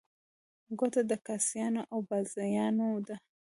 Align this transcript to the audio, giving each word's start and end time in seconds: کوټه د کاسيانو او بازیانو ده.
کوټه 0.79 1.01
د 1.11 1.13
کاسيانو 1.27 1.81
او 1.91 1.99
بازیانو 2.09 2.89
ده. 3.07 3.15